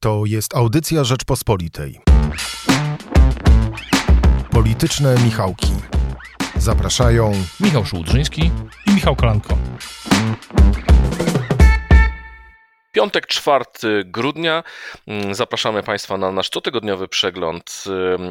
[0.00, 2.00] To jest audycja Rzeczpospolitej.
[4.50, 5.72] Polityczne Michałki.
[6.56, 8.50] Zapraszają Michał Szułdrzyński
[8.86, 9.58] i Michał Kolanko.
[12.92, 13.64] Piątek, 4
[14.04, 14.62] grudnia.
[15.06, 17.84] Mm, Zapraszamy Państwa na nasz cotygodniowy przegląd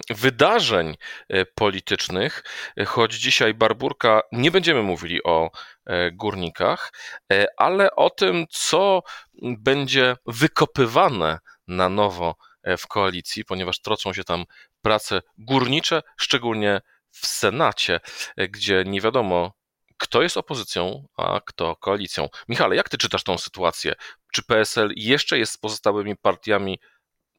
[0.10, 0.96] y, wydarzeń
[1.34, 2.44] y, politycznych.
[2.86, 5.52] Choć dzisiaj Barburka nie będziemy mówili o
[5.86, 6.94] e, górnikach,
[7.34, 9.04] e, ale o tym, co
[9.42, 14.46] będzie wykopywane na nowo e, w koalicji, ponieważ trocą się tam
[14.82, 16.82] prace górnicze, szczególnie
[17.12, 18.00] w Senacie,
[18.38, 19.54] e, gdzie nie wiadomo,
[19.98, 22.30] kto jest opozycją, a kto koalicją.
[22.50, 23.94] Michale, jak ty czytasz tą sytuację?
[24.34, 26.80] Czy PSL jeszcze jest z pozostałymi partiami,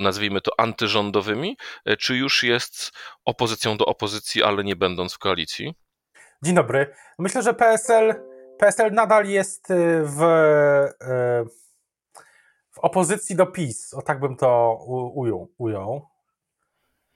[0.01, 2.92] nazwijmy to antyrządowymi, e, czy już jest
[3.24, 5.74] opozycją do opozycji, ale nie będąc w koalicji?
[6.42, 6.95] Dzień dobry.
[7.18, 8.15] Myślę, że PSL,
[8.59, 11.67] PSL nadal jest y, w, y,
[12.82, 13.95] opozycji do PiS.
[13.95, 14.78] O tak bym to
[15.14, 15.48] ujął.
[15.59, 16.09] ujął.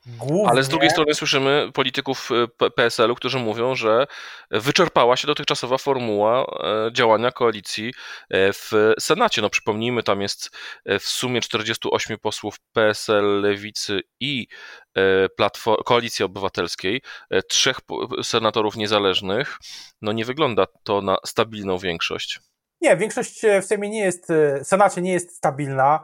[0.07, 4.07] Głównie, Ale z drugiej strony słyszymy polityków P- PSL-u, którzy mówią, że
[4.51, 7.93] wyczerpała się dotychczasowa formuła e, działania koalicji
[8.30, 9.43] e, w Senacie.
[9.43, 10.51] No przypomnijmy, tam jest
[10.85, 14.46] e, w sumie 48 posłów PSL, Lewicy i
[14.95, 17.02] e, Platfo- Koalicji Obywatelskiej,
[17.49, 17.79] trzech
[18.23, 19.59] senatorów niezależnych.
[20.02, 22.40] No nie wygląda to na stabilną większość.
[22.83, 26.01] Nie, większość w Sejmie nie jest, y, w Senacie nie jest stabilna.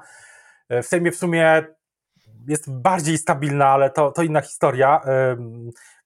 [0.73, 1.63] Y, W Sejmie w sumie
[2.49, 5.01] jest bardziej stabilna, ale to, to inna historia.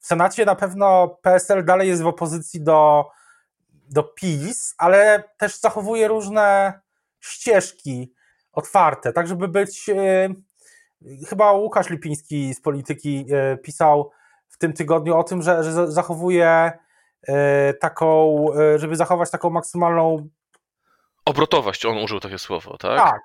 [0.01, 3.09] W Senacie na pewno PSL dalej jest w opozycji do,
[3.91, 6.81] do PiS, ale też zachowuje różne
[7.21, 8.15] ścieżki
[8.53, 9.91] otwarte, tak żeby być.
[11.29, 13.27] Chyba Łukasz Lipiński z polityki
[13.63, 14.11] pisał
[14.49, 16.73] w tym tygodniu o tym, że, że za- zachowuje
[17.81, 20.29] taką, żeby zachować taką maksymalną
[21.25, 22.99] Obrotowość, on użył takie słowo, tak?
[22.99, 23.21] tak.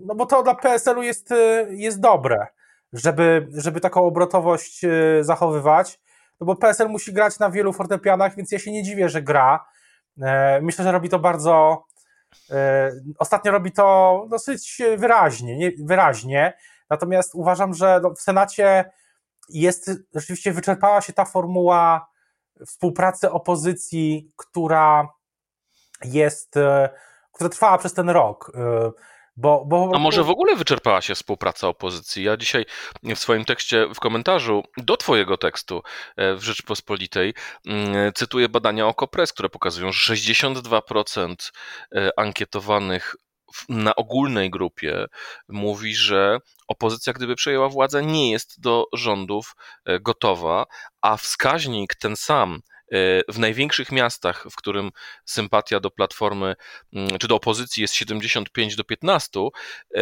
[0.00, 2.46] No bo to dla PSL-u jest, y, jest dobre,
[2.92, 6.00] żeby, żeby taką obrotowość y, zachowywać.
[6.40, 9.64] No bo PSL musi grać na wielu fortepianach, więc ja się nie dziwię, że gra.
[10.22, 11.84] E, Myślę, że robi to bardzo.
[12.50, 16.56] e, Ostatnio robi to dosyć wyraźnie, nie, wyraźnie.
[16.90, 18.90] Natomiast uważam, że no w Senacie
[19.48, 22.08] jest rzeczywiście wyczerpała się ta formuła
[22.66, 25.08] współpracy opozycji, która
[26.04, 26.88] jest, e,
[27.34, 28.52] która trwała przez ten rok.
[28.54, 28.90] e,
[29.36, 32.24] Bo, bo A może w ogóle wyczerpała się współpraca opozycji?
[32.24, 32.66] Ja dzisiaj
[33.02, 35.82] w swoim tekście, w komentarzu do Twojego tekstu
[36.16, 37.34] e, w Rzeczpospolitej
[37.66, 41.34] mm, cytuję badania Okopres, które pokazują, że 62%
[41.94, 43.16] e, ankietowanych
[43.68, 45.06] na ogólnej grupie
[45.48, 50.66] mówi, że opozycja, gdyby przejęła władzę, nie jest do rządów e, gotowa,
[51.02, 52.60] a wskaźnik ten sam
[53.28, 54.90] w największych miastach, w którym
[55.24, 56.54] sympatia do platformy
[56.92, 59.40] mm, czy do opozycji jest 75 do 15,
[59.94, 60.00] e,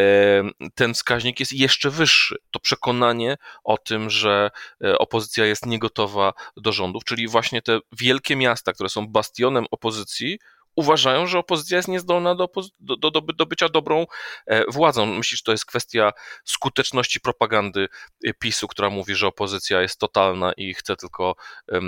[0.74, 2.36] ten wskaźnik jest jeszcze wyższy.
[2.50, 4.50] To przekonanie o tym, że
[4.84, 10.38] e, opozycja jest niegotowa do rządów, czyli właśnie te wielkie miasta, które są bastionem opozycji,
[10.76, 12.48] uważają, że opozycja jest niezdolna do,
[12.80, 14.06] do, do, do, bycia dobrą
[14.46, 15.06] e, władzą.
[15.06, 16.12] Myślisz, że to jest kwestia
[16.44, 17.88] skuteczności propagandy
[18.24, 21.34] e, PiSu, która mówi, że opozycja jest totalna i chce tylko
[21.72, 21.80] e,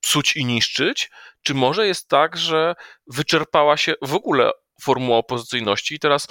[0.00, 1.10] psuć i niszczyć?
[1.42, 2.74] Czy może jest tak, że
[3.06, 4.50] wyczerpała się w ogóle
[4.82, 6.26] formuła opozycyjności i teraz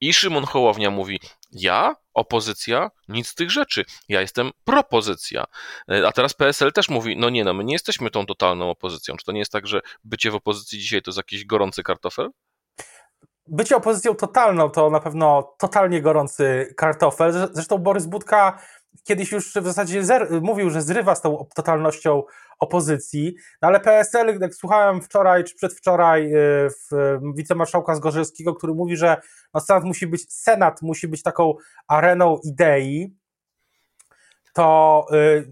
[0.00, 1.20] i Szymon Hołownia mówi,
[1.52, 5.44] ja, opozycja, nic z tych rzeczy, ja jestem propozycja.
[5.90, 9.16] E, A teraz PSL też mówi, no nie no, my nie jesteśmy tą totalną opozycją.
[9.16, 12.30] Czy to nie jest tak, że bycie w opozycji dzisiaj to jest jakiś gorący kartofel?
[13.52, 17.48] bycie opozycją totalną to na pewno totalnie gorący kartofel.
[17.52, 18.62] Zresztą- Borys Budka
[19.04, 22.22] kiedyś już w zasadzie zer- mówił, że zrywa z tą totalnością
[22.58, 28.74] opozycji, no ale PSL, jak słuchałem wczoraj czy przedwczoraj y, w, y, wicemarszałka Zgorzelskiego, który
[28.74, 29.20] mówi, że
[29.54, 31.54] no Senat musi być, Senat musi być taką
[31.88, 33.16] areną idei,
[34.54, 35.50] to y,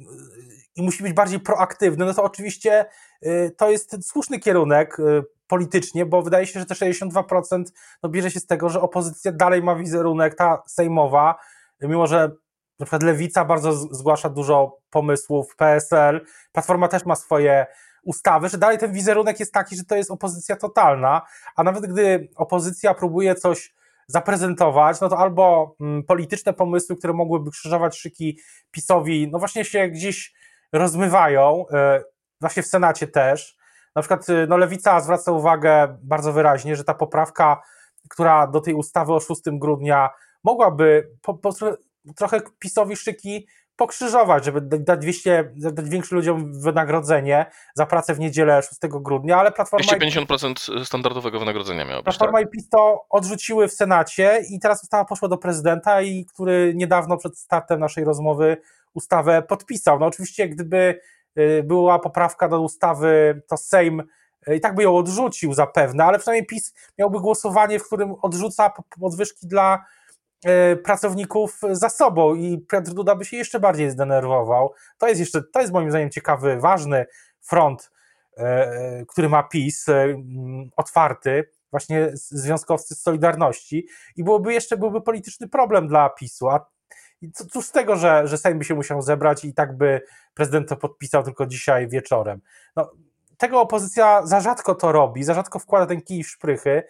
[0.77, 2.87] i musi być bardziej proaktywny, no to oczywiście
[3.57, 4.97] to jest słuszny kierunek
[5.47, 7.65] politycznie, bo wydaje się, że te 62%
[8.03, 11.39] no bierze się z tego, że opozycja dalej ma wizerunek, ta sejmowa,
[11.81, 12.31] mimo że
[12.79, 17.67] na przykład Lewica bardzo zgłasza dużo pomysłów, PSL, Platforma też ma swoje
[18.03, 21.23] ustawy, że dalej ten wizerunek jest taki, że to jest opozycja totalna,
[21.57, 23.75] a nawet gdy opozycja próbuje coś
[24.07, 28.39] zaprezentować, no to albo mm, polityczne pomysły, które mogłyby krzyżować szyki
[28.71, 30.35] PiSowi, no właśnie się gdzieś
[30.73, 31.65] rozmywają,
[31.99, 32.05] y,
[32.41, 33.59] właśnie w Senacie też.
[33.97, 37.63] Na przykład y, no Lewica zwraca uwagę bardzo wyraźnie, że ta poprawka,
[38.09, 40.11] która do tej ustawy o 6 grudnia
[40.45, 41.51] mogłaby po, po,
[42.17, 43.47] trochę PiSowi szyki
[43.79, 49.53] pokrzyżować, żeby dać 200, dać większym ludziom wynagrodzenie za pracę w niedzielę 6 grudnia, ale
[49.53, 52.05] Platforma 250% standardowego wynagrodzenia miało być.
[52.05, 52.49] Platforma tak?
[52.49, 57.17] i PiS to odrzuciły w Senacie i teraz ustawa poszła do prezydenta i który niedawno
[57.17, 58.57] przed startem naszej rozmowy
[58.95, 59.99] ustawę podpisał.
[59.99, 61.01] No oczywiście gdyby
[61.39, 64.03] y, była poprawka do ustawy, to Sejm
[64.49, 68.73] y, i tak by ją odrzucił zapewne, ale przynajmniej PiS miałby głosowanie, w którym odrzuca
[69.01, 69.85] podwyżki dla
[70.85, 74.73] pracowników za sobą i Piotr Duda by się jeszcze bardziej zdenerwował.
[74.99, 77.07] To jest jeszcze, to jest moim zdaniem ciekawy, ważny
[77.41, 77.91] front,
[79.09, 79.87] który ma PiS,
[80.77, 83.87] otwarty, właśnie związkowcy z Solidarności
[84.17, 86.67] i byłoby jeszcze byłby polityczny problem dla PiSu, a
[87.35, 90.01] co, cóż z tego, że, że Sejm by się musiał zebrać i tak by
[90.35, 92.41] prezydent to podpisał tylko dzisiaj wieczorem.
[92.77, 92.91] No,
[93.37, 96.83] tego opozycja za rzadko to robi, za rzadko wkłada ten kij w szprychy.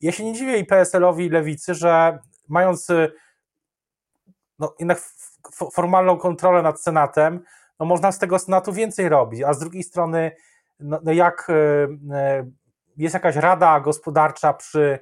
[0.00, 3.12] Ja się nie dziwię i PSL-owi i Lewicy, że mając y,
[4.58, 5.00] no, jednak
[5.72, 7.40] formalną kontrolę nad Senatem,
[7.80, 10.36] no można z tego Senatu więcej robić, a z drugiej strony,
[10.80, 12.52] no, no jak y, y,
[12.96, 14.98] jest jakaś rada gospodarcza przy,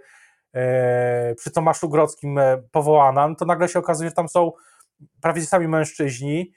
[1.37, 4.53] przy Tomaszu Grodzkim powołana, no to nagle się okazuje, że tam są
[5.21, 6.53] prawie sami mężczyźni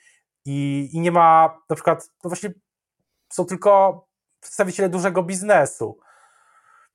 [0.45, 2.53] i, i nie ma na przykład, no właśnie
[3.33, 4.05] są tylko
[4.39, 5.99] przedstawiciele dużego biznesu.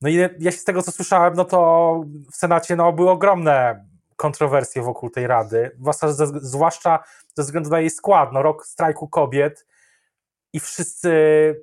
[0.02, 2.00] No i ja się z tego, co słyszałem, no to
[2.32, 5.70] w Senacie no, były ogromne kontrowersje wokół tej rady,
[6.34, 7.04] zwłaszcza
[7.34, 8.32] ze względu na jej skład.
[8.32, 9.66] No, rok strajku kobiet
[10.52, 11.10] i wszyscy,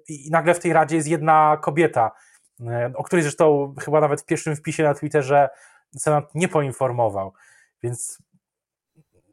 [0.07, 2.11] i nagle w tej radzie jest jedna kobieta,
[2.95, 5.49] o której zresztą chyba nawet w pierwszym wpisie na Twitterze
[5.97, 7.33] Senat nie poinformował.
[7.83, 8.23] Więc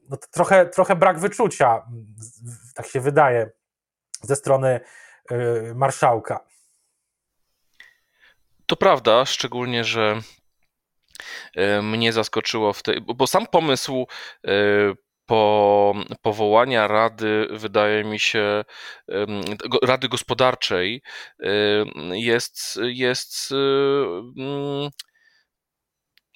[0.08, 1.86] no trochę, trochę brak wyczucia,
[2.74, 3.50] tak się wydaje,
[4.22, 4.80] ze strony
[5.32, 6.40] y, marszałka.
[8.66, 10.20] To prawda, szczególnie, że
[11.56, 14.06] y, mnie zaskoczyło w tej, bo sam pomysł
[14.46, 14.48] y,
[15.26, 18.64] po powołania rady, wydaje mi się,
[19.82, 21.02] rady gospodarczej
[22.12, 23.52] jest, jest
[24.36, 24.90] mm,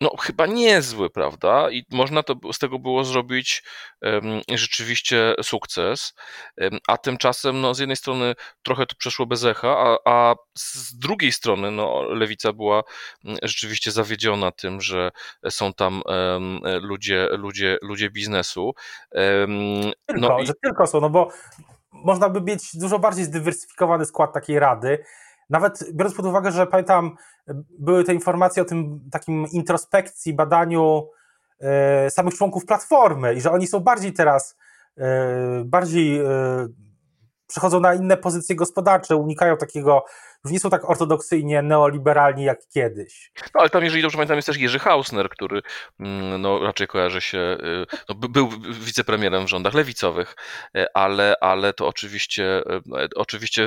[0.01, 1.71] no, chyba niezły, prawda?
[1.71, 3.63] I można to z tego było zrobić
[4.03, 6.15] um, rzeczywiście sukces,
[6.61, 10.99] um, a tymczasem, no, z jednej strony trochę to przeszło bez echa, a, a z
[10.99, 12.83] drugiej strony, no, lewica była
[13.43, 15.11] rzeczywiście zawiedziona tym, że
[15.51, 18.75] są tam um, ludzie, ludzie, ludzie biznesu.
[20.07, 20.47] Tylko, no i...
[20.47, 21.29] że tylko są, no bo
[21.93, 25.05] można by mieć dużo bardziej zdywersyfikowany skład takiej rady.
[25.51, 27.17] Nawet biorąc pod uwagę, że pamiętam,
[27.79, 31.09] były te informacje o tym takim introspekcji, badaniu
[31.61, 34.57] e, samych członków platformy i że oni są bardziej teraz,
[34.99, 36.27] e, bardziej e,
[37.47, 40.05] przechodzą na inne pozycje gospodarcze, unikają takiego,
[40.45, 43.33] już nie są tak ortodoksyjnie neoliberalni jak kiedyś.
[43.55, 45.63] No ale tam, jeżeli dobrze pamiętam, jest też Jerzy Hausner, który
[46.01, 47.57] mm, no, raczej kojarzy się,
[48.09, 50.37] no, był wicepremierem w rządach lewicowych,
[50.95, 52.63] ale, ale to oczywiście,
[53.17, 53.67] oczywiście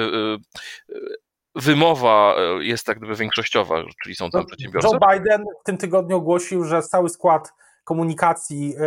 [1.56, 4.88] wymowa e, jest tak gdyby większościowa, czyli są tam no, przedsiębiorcy.
[4.88, 7.54] Joe Biden w tym tygodniu ogłosił, że cały skład
[7.84, 8.80] komunikacji e,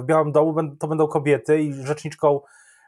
[0.00, 2.40] w Białym Domu to będą kobiety i rzeczniczką,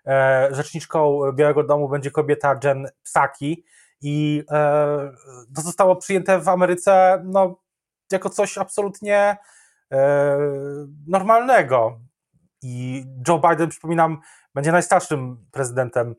[0.07, 3.65] e, rzeczniczką Białego Domu będzie kobieta Jen Psaki
[4.03, 4.45] i
[5.55, 7.61] to zostało przyjęte w Ameryce no,
[8.13, 9.37] jako coś absolutnie
[11.07, 12.01] normalnego.
[12.63, 14.21] I Joe Biden, przypominam,
[14.55, 16.15] będzie najstarszym prezydentem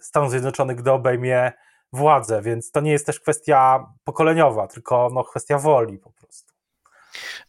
[0.00, 1.52] Stanów Zjednoczonych, gdy obejmie
[1.92, 6.52] władzę, więc to nie jest też kwestia pokoleniowa, tylko no, kwestia woli po prostu.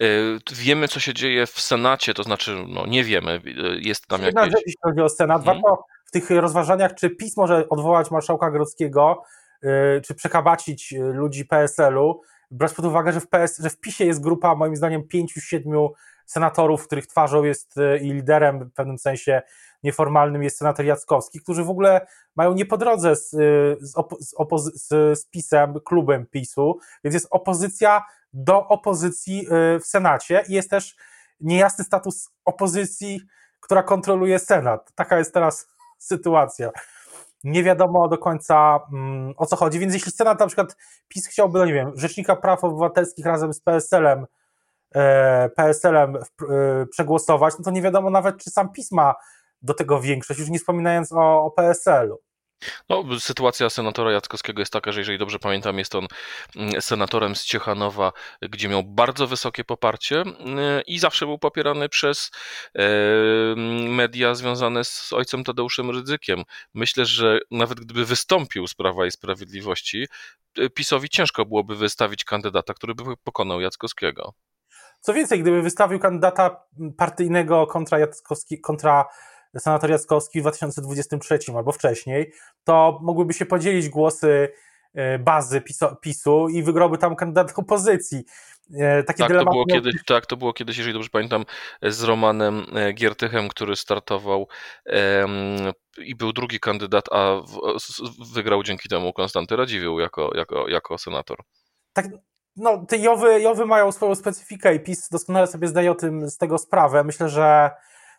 [0.02, 0.06] E,
[0.52, 3.42] wiemy, co się dzieje w Senacie, to znaczy, no nie wiemy, e,
[3.80, 4.54] jest tam Jedna jakieś...
[4.54, 5.62] rzecz, jeśli chodzi o Senat, hmm.
[5.62, 9.24] warto w tych rozważaniach, czy PiS może odwołać marszałka Grodzkiego,
[9.63, 14.24] e, czy przekabacić ludzi PSL-u, brać pod uwagę, że w, PS, że w PiSie jest
[14.24, 15.94] grupa, moim zdaniem, pięciu, siedmiu
[16.25, 19.42] senatorów, których twarzą jest i liderem w pewnym sensie
[19.84, 23.30] nieformalnym jest senator Jackowski, którzy w ogóle mają nie po drodze z,
[23.82, 23.94] z,
[24.36, 24.88] opo z,
[25.20, 30.96] z PiSem, klubem PiSu, więc jest opozycja do opozycji y, w Senacie i jest też
[31.40, 33.22] niejasny status opozycji,
[33.60, 34.92] która kontroluje Senat.
[34.96, 36.70] Taka jest teraz sytuacja.
[37.44, 41.60] Nie wiadomo do końca mm, o co chodzi, więc jeśli Senat na przykład PiS chciałby,
[41.60, 44.26] no nie wiem, Rzecznika Praw Obywatelskich razem z PSL-em
[44.96, 46.22] e, PSL-em e,
[46.86, 49.16] przegłosować, no to nie wiadomo nawet, czy sam PiS ma
[49.62, 52.18] do tego większość, już nie wspominając o, o PSL-u.
[52.89, 56.08] No, sytuacja senatora Jackowskiego jest taka, że jeżeli dobrze pamiętam, jest on
[56.56, 62.32] mm, senatorem z Ciechanowa, gdzie miał bardzo wysokie poparcie mm, i zawsze był popierany przez
[63.89, 66.44] media związane z ojcem Tadeuszem Rydzykiem.
[66.74, 70.08] Myślę, że nawet gdyby wystąpił z Prawa i Sprawiedliwości,
[70.58, 74.34] e, PiSowi ciężko byłoby wystawić kandydata, który by pokonał Jackowskiego.
[75.00, 76.63] Co więcej, gdyby wystawił kandydata
[76.98, 79.06] partyjnego kontra Jackowski, kontra
[79.58, 84.50] senator Jackowski w 2023 albo wcześniej, to mogłyby się podzielić głosy
[85.20, 85.62] bazy
[86.01, 88.25] PiSu i wygrałby tam kandydat opozycji.
[88.79, 91.46] E, takie tak, to było kiedyś, tak, to było kiedyś, jeżeli dobrze pamiętam,
[91.81, 94.48] z Romanem e, Giertychem, który startował
[94.86, 100.98] um, i był drugi kandydat, a w, wygrał dzięki temu Konstanty Radziwiłł jako, jako, jako
[100.98, 101.38] senator.
[101.93, 102.05] Tak,
[102.55, 106.38] no, te Jowy, Jowy mają swoją specyfikę i PiS doskonale sobie zdaje o tym z
[106.38, 107.03] tego sprawę.
[107.03, 107.72] Myślę, że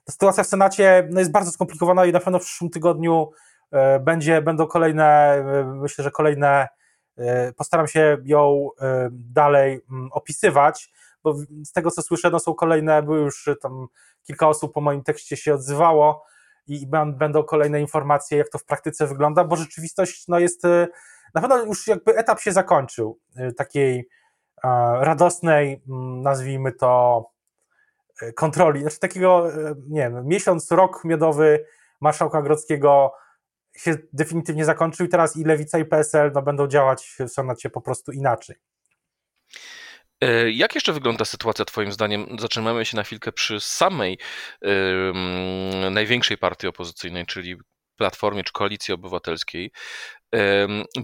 [0.05, 3.31] ta sytuacja w Senacie no, jest bardzo skomplikowana i na pewno w przyszłym tygodniu
[3.71, 6.69] e, będzie, będą kolejne, e, myślę, że kolejne
[7.17, 8.69] E, postaram się ją
[9.11, 10.93] dalej mm, opisywać,
[11.25, 13.87] bo z tego co słyszę, no są kolejne, były już tam
[14.23, 16.25] kilka osób po moim tekście się odzywało
[16.67, 20.63] i będą kolejne informacje, jak to w praktyce wygląda, bo rzeczywistość no jest,
[21.35, 23.19] na pewno już jakby etap się zakończył,
[23.57, 24.09] takiej
[25.01, 27.25] radosnej, mm, nazwijmy to,
[28.37, 29.49] kontroli, znaczy takiego,
[29.89, 31.65] nie wiem, miesiąc, rok miodowy
[32.01, 33.13] marszałka Grodzkiego
[33.77, 37.81] się definitywnie zakończył i teraz i Lewica i PSL no, będą działać w Senacie po
[37.81, 38.57] prostu inaczej.
[40.21, 42.27] E, jak jeszcze wygląda sytuacja Twoim zdaniem?
[42.39, 44.19] Zatrzymamy się na chwilkę przy samej
[45.91, 47.57] największej partii opozycyjnej, czyli
[47.97, 49.73] Platformie czy Koalicji Obywatelskiej,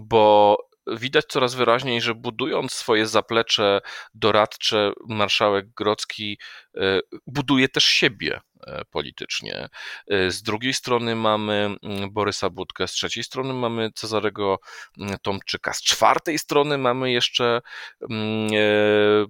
[0.01, 0.57] bo
[0.97, 3.81] widać coraz wyraźniej, że budując swoje zaplecze
[4.13, 6.37] doradcze, marszałek Grocki
[6.77, 9.69] e, buduje też siebie e, politycznie.
[10.07, 14.59] E, z drugiej strony mamy mm, Borysa Budkę, z trzeciej strony mamy Cezarego
[14.99, 17.61] mm, Tomczyka, z czwartej strony mamy jeszcze
[18.09, 18.49] mm,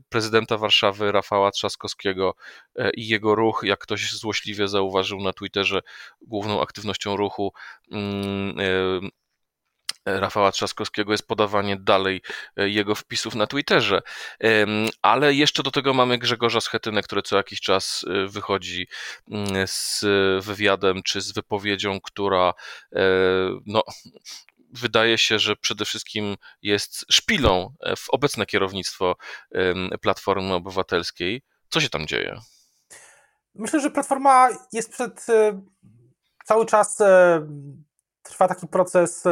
[0.09, 2.35] prezydenta Warszawy Rafała Trzaskowskiego
[2.93, 5.81] i jego ruch, jak ktoś złośliwie zauważył na Twitterze,
[6.21, 7.53] główną aktywnością ruchu
[10.05, 12.21] Rafała Trzaskowskiego jest podawanie dalej
[12.57, 14.01] e, jego wpisów na Twitterze.
[15.01, 18.87] Ale jeszcze do tego mamy Grzegorza Schetynę, który co jakiś czas e, wychodzi
[19.31, 20.05] mm, z
[20.45, 22.53] wywiadem czy z wypowiedzią, która
[22.95, 23.01] e,
[23.65, 23.83] no,
[24.73, 29.15] wydaje się, że przede wszystkim jest szpilą w obecne kierownictwo
[30.01, 31.41] Platformy Obywatelskiej.
[31.69, 32.39] Co się tam dzieje?
[33.55, 35.25] Myślę, że Platforma jest przed
[36.45, 36.97] cały czas
[38.29, 39.23] trwa taki proces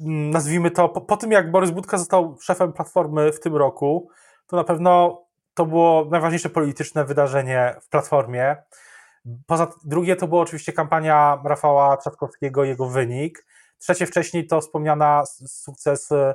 [0.00, 4.08] Mm, nazwijmy to, po, po, tym jak Borys Budka został szefem Platformy w tym roku,
[4.46, 5.24] to na pewno
[5.54, 8.56] to było najważniejsze polityczne wydarzenie w Platformie.
[9.46, 13.46] Poza drugie to była oczywiście kampania Rafała Trzaskowskiego, jego wynik.
[13.78, 16.34] Trzecie wcześniej to wspomniana sukces e,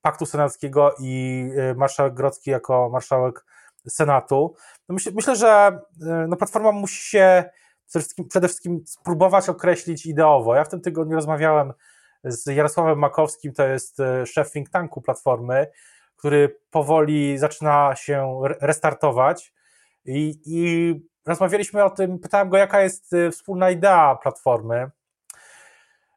[0.00, 3.44] Paktu Senackiego i e, marszałek Grodzki jako marszałek
[3.88, 4.54] Senatu.
[4.88, 7.50] No myślę, myślę, że e, no Platforma musi się
[7.90, 10.54] przede wszystkim, przede wszystkim spróbować określić ideowo.
[10.54, 11.72] Ja w tym tygodniu rozmawiałem
[12.24, 15.66] z Jarosławem Makowskim, to jest e, szef think tanku Platformy,
[16.16, 19.52] który powoli zaczyna się restartować
[20.04, 20.94] i, i
[21.26, 24.90] rozmawialiśmy o tym, pytałem go, jaka jest e, wspólna idea Platformy.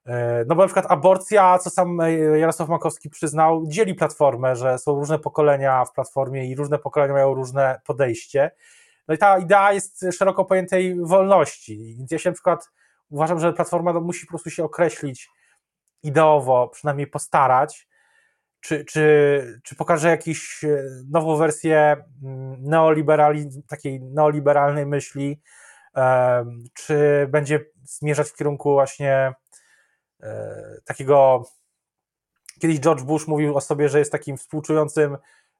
[0.06, 1.98] E, no bo na przykład aborcja, co sam
[2.36, 7.34] Jarosław Makowski przyznał, dzieli platformę, że są różne pokolenia w platformie i różne pokolenia mają
[7.34, 8.52] różne podejście.
[9.08, 11.96] No i ta idea jest szeroko pojętej wolności.
[11.98, 12.70] Więc ja się na przykład
[13.10, 15.30] uważam, że platforma musi po prostu się określić
[16.04, 17.88] ideowo przynajmniej postarać,
[18.60, 25.42] czy, czy, czy pokaże jakąś e, nową wersję mm, neoliberalizm, takiej neoliberalnej myśli,
[26.74, 29.34] czy będzie zmierzać w kierunku właśnie
[30.24, 30.54] e,
[30.86, 31.44] takiego.
[32.62, 35.18] Kiedyś George Bush mówił o sobie, że jest takim współczującym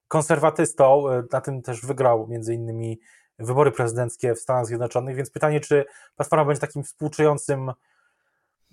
[0.08, 3.00] konserwatystą, e, na tym też wygrał między innymi
[3.38, 5.84] wybory prezydenckie w Stanach Zjednoczonych, więc pytanie, czy
[6.16, 7.72] Platforma będzie takim współczującym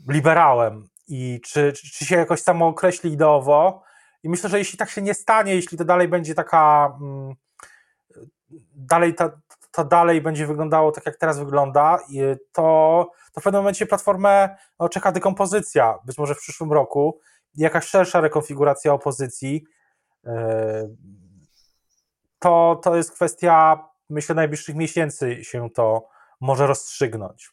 [0.07, 3.83] liberałem, i czy, czy, się jakoś samo określi ideowo.
[4.23, 7.35] I myślę, że jeśli tak się nie stanie, jeśli to dalej będzie taka, mm,
[8.75, 9.31] dalej to,
[9.71, 11.99] to dalej będzie wyglądało tak, jak teraz wygląda,
[12.51, 17.19] to, to w pewnym momencie platformę no, czeka dekompozycja, być może w przyszłym roku,
[17.55, 19.63] jakaś szersza rekonfiguracja opozycji.
[20.25, 20.87] E,
[22.39, 26.07] to, to jest kwestia, myślę, najbliższych miesięcy się to
[26.41, 27.49] może rozstrzygnąć.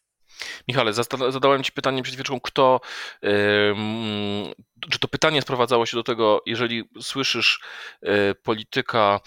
[0.68, 0.92] Michale,
[1.28, 2.80] zadałem Ci pytanie przed chwilą, kto,
[4.90, 7.60] czy to pytanie sprowadzało się do tego, jeżeli słyszysz
[8.02, 9.20] e, polityka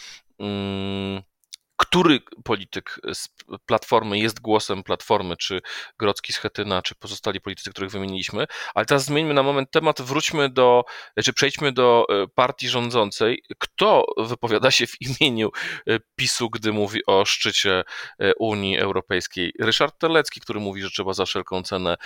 [1.81, 3.27] który polityk z
[3.65, 5.61] Platformy jest głosem Platformy, czy
[5.99, 8.47] Grocki, Schetyna, czy pozostali politycy, których wymieniliśmy.
[8.73, 10.83] Ale teraz zmieńmy na moment temat, wróćmy do,
[11.23, 13.43] czy przejdźmy do e, partii rządzącej.
[13.57, 15.51] Kto wypowiada się w imieniu
[15.87, 17.83] e, PiSu, gdy mówi o szczycie
[18.19, 19.53] e, Unii Europejskiej?
[19.59, 21.97] Ryszard Terlecki, który mówi, że trzeba za wszelką cenę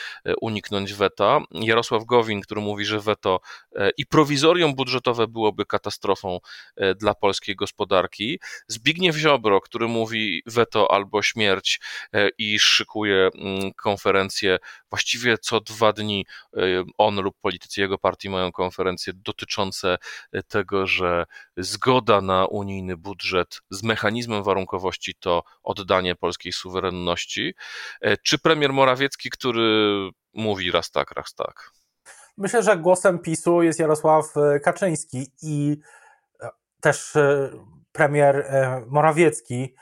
[0.41, 1.39] uniknąć weta.
[1.51, 3.39] Jarosław Gowin, który mówi, że weto
[3.97, 6.39] i prowizorium budżetowe byłoby katastrofą
[6.95, 8.39] dla polskiej gospodarki.
[8.67, 11.81] Zbigniew Ziobro, który mówi weto albo śmierć
[12.37, 14.57] i szykuje mm, konferencję.
[14.89, 16.25] Właściwie co dwa dni
[16.97, 19.97] on lub politycy jego partii mają konferencje dotyczące
[20.47, 21.25] tego, że
[21.57, 27.53] zgoda na unijny budżet z mechanizmem warunkowości to oddanie polskiej suwerenności.
[28.23, 29.61] Czy premier Morawiecki, który
[30.33, 31.71] mówi raz tak, raz tak?
[32.37, 35.77] Myślę, że głosem PiSu jest Jarosław e, Kaczyński i
[36.41, 36.49] e,
[36.81, 37.49] też e,
[37.95, 38.45] premier
[38.87, 39.75] Morawiecki.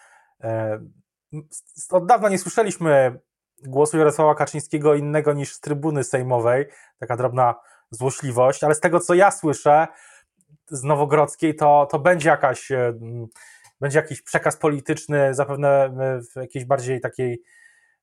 [1.90, 3.20] Od dawna nie słyszeliśmy
[3.66, 6.66] głosu Jarosława Kaczyńskiego innego niż z trybuny sejmowej,
[7.00, 7.56] taka drobna
[7.92, 9.88] złośliwość, ale z tego co ja słyszę
[10.68, 12.70] z Nowogrodzkiej, to, to będzie jakaś
[13.82, 15.94] będzie jakiś przekaz polityczny, zapewne
[16.34, 17.44] w jakiejś bardziej takiej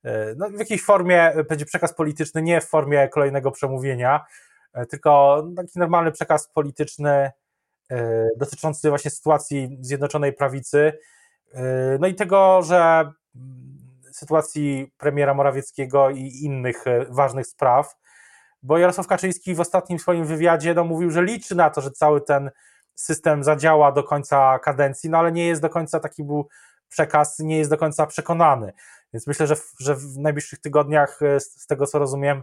[0.04, 4.24] E, no, w jakiejś formie będzie przekaz polityczny, nie w formie kolejnego przemówienia,
[4.72, 7.32] e, tylko taki normalny przekaz polityczny e,
[8.36, 10.92] dotyczący właśnie sytuacji Zjednoczonej Prawicy.
[12.00, 13.80] No i tego, że mm,
[14.12, 17.96] sytuacji premiera Morawieckiego i innych ważnych spraw,
[18.62, 22.20] bo Jarosław Kaczyński w ostatnim swoim wywiadzie no, mówił, że liczy na to, że cały
[22.20, 22.50] ten
[22.94, 26.48] system zadziała do końca kadencji, no ale nie jest do końca taki był
[26.88, 28.72] przekaz, nie jest do końca przekonany.
[29.12, 32.42] Więc myślę, że w, że w najbliższych tygodniach, e, z, z tego co rozumiem,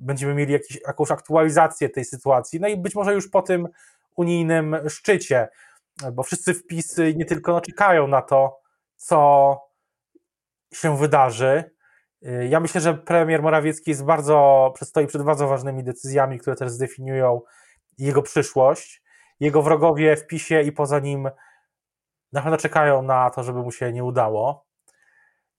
[0.00, 2.60] będziemy mieli jakiś, jakąś aktualizację tej sytuacji.
[2.60, 3.68] No i być może już po tym
[4.16, 5.48] unijnym szczycie,
[6.12, 8.60] bo wszyscy wpisy nie tylko czekają na to,
[8.96, 9.60] co
[10.74, 11.70] się wydarzy.
[12.22, 16.70] E, ja myślę, że premier Morawiecki jest bardzo, stoi przed bardzo ważnymi decyzjami, które też
[16.70, 17.40] zdefiniują
[17.98, 19.02] jego przyszłość.
[19.40, 21.30] Jego wrogowie w PiSie i poza nim
[22.32, 24.66] na pewno czekają na to, żeby mu się nie udało.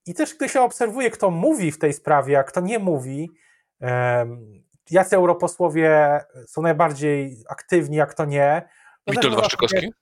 [0.05, 3.29] I też gdy się obserwuje, kto mówi w tej sprawie, a kto nie mówi,
[4.91, 8.69] jacy europosłowie są najbardziej aktywni, a kto nie.
[9.07, 9.93] No Witold Waszczykowski?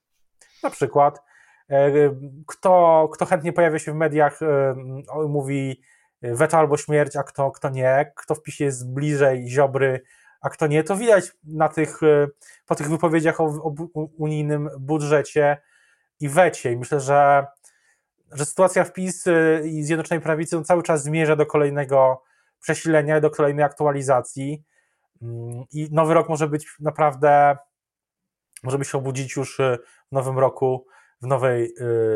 [0.64, 1.22] Na przykład.
[1.70, 1.92] E,
[2.48, 4.40] kto, kto chętnie pojawia się w mediach,
[5.30, 5.82] mówi
[6.22, 8.12] weto albo śmierć, a kto, kto nie.
[8.16, 10.04] Kto w PiSie jest bliżej Ziobry,
[10.42, 10.84] a kto nie.
[10.84, 12.28] To widać na tych, e,
[12.66, 13.74] po tych wypowiedziach o, o
[14.18, 15.58] unijnym budżecie
[16.20, 16.72] i wecie.
[16.72, 17.48] I myślę, że
[18.34, 19.26] że sytuacja w PiS
[19.64, 22.24] i Zjednoczonej Prawicy no, cały czas zmierza do kolejnego
[22.62, 24.64] przesilenia, do kolejnej aktualizacji
[25.72, 27.58] i nowy rok może być naprawdę,
[28.64, 29.80] możemy się obudzić już y,
[30.12, 30.88] w nowym roku,
[31.22, 31.74] w nowej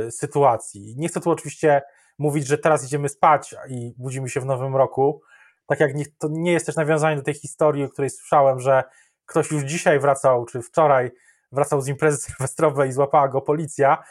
[0.08, 0.96] y, sytuacji.
[0.98, 1.82] Nie chcę tu oczywiście
[2.18, 5.22] mówić, że teraz idziemy spać i budzimy się w nowym roku,
[5.68, 8.84] tak jak nie, to nie jest też nawiązanie do tej historii, o której słyszałem, że
[9.26, 11.12] ktoś już dzisiaj wracał, czy wczoraj
[11.52, 14.04] wracał z imprezy sylwestrowej i złapała go policja,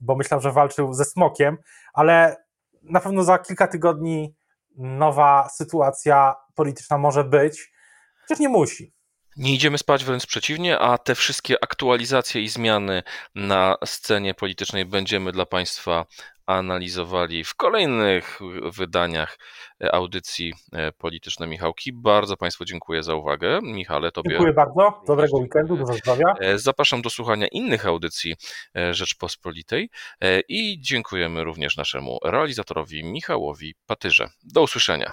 [0.00, 1.58] bo myślał, że walczył ze smokiem,
[1.92, 2.36] ale
[2.82, 4.34] na pewno za kilka tygodni
[4.76, 7.73] nowa sytuacja polityczna może być,
[8.28, 8.92] chociaż nie musi.
[9.36, 13.02] Nie idziemy spać, wręcz przeciwnie, a te wszystkie aktualizacje i zmiany
[13.34, 16.06] na scenie politycznej będziemy dla Państwa
[16.46, 18.40] analizowali w kolejnych
[18.76, 19.38] wydaniach
[19.92, 21.92] audycji e, Polityczne Michałki.
[21.92, 23.60] Bardzo Państwu dziękuję za uwagę.
[23.62, 24.30] Michale, Tobie.
[24.30, 25.00] Dziękuję bardzo.
[25.06, 26.34] Dobrego weekendu, dużo zdrowia.
[26.40, 28.34] E, zapraszam do słuchania innych audycji
[28.76, 29.90] e, Rzeczpospolitej
[30.48, 34.28] i dziękujemy również naszemu realizatorowi Michałowi Patyrze.
[34.42, 35.12] Do usłyszenia.